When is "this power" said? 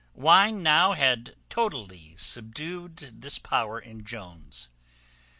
3.21-3.79